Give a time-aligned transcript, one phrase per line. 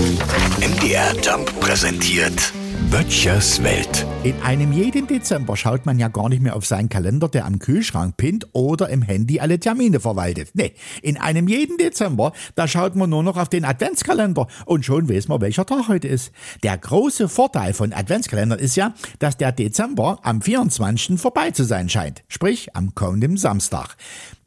[0.00, 2.54] MDR Jump präsentiert
[2.90, 4.06] Böttchers Welt.
[4.22, 7.58] In einem jeden Dezember schaut man ja gar nicht mehr auf seinen Kalender, der am
[7.58, 10.52] Kühlschrank pinnt oder im Handy alle Termine verwaltet.
[10.54, 15.06] Nee, in einem jeden Dezember, da schaut man nur noch auf den Adventskalender und schon
[15.06, 16.32] weiß man, welcher Tag heute ist.
[16.62, 21.20] Der große Vorteil von Adventskalendern ist ja, dass der Dezember am 24.
[21.20, 22.22] vorbei zu sein scheint.
[22.28, 23.96] Sprich, am kommenden Samstag.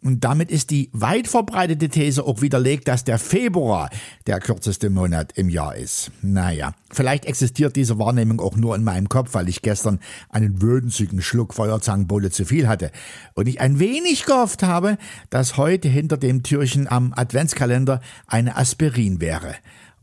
[0.03, 3.89] Und damit ist die weit verbreitete These auch widerlegt, dass der Februar
[4.27, 6.11] der kürzeste Monat im Jahr ist.
[6.21, 9.99] Naja, vielleicht existiert diese Wahrnehmung auch nur in meinem Kopf, weil ich gestern
[10.29, 12.91] einen würzigen Schluck Feuerzangenbowle zu viel hatte.
[13.33, 14.97] Und ich ein wenig gehofft habe,
[15.29, 19.55] dass heute hinter dem Türchen am Adventskalender eine Aspirin wäre.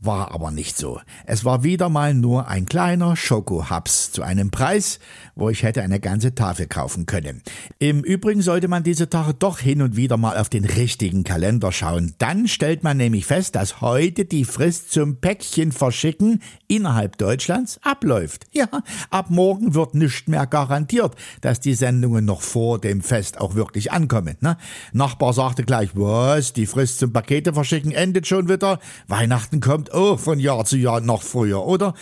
[0.03, 0.99] War aber nicht so.
[1.27, 4.97] Es war wieder mal nur ein kleiner Schokohaps zu einem Preis,
[5.35, 7.43] wo ich hätte eine ganze Tafel kaufen können.
[7.77, 11.71] Im Übrigen sollte man diese Tage doch hin und wieder mal auf den richtigen Kalender
[11.71, 12.15] schauen.
[12.17, 18.47] Dann stellt man nämlich fest, dass heute die Frist zum Päckchen verschicken innerhalb Deutschlands abläuft.
[18.53, 18.69] Ja,
[19.11, 23.91] ab morgen wird nicht mehr garantiert, dass die Sendungen noch vor dem Fest auch wirklich
[23.91, 24.35] ankommen.
[24.39, 24.57] Ne?
[24.93, 29.59] Nachbar sagte gleich, was, die Frist zum Pakete verschicken endet schon wieder, Weihnachten
[29.91, 31.93] kommt auch von Jahr zu Jahr noch früher, oder?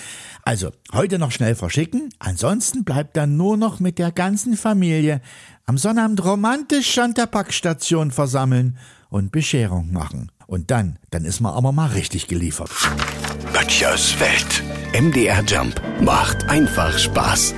[0.44, 5.22] Also, heute noch schnell verschicken, ansonsten bleibt dann nur noch mit der ganzen Familie
[5.66, 8.78] am Sonnabend romantisch an der Packstation versammeln
[9.10, 10.32] und Bescherung machen.
[10.48, 12.72] Und dann, dann ist man aber mal richtig geliefert.
[13.54, 14.64] Böttchers Welt.
[15.00, 17.54] MDR Jump macht einfach Spaß.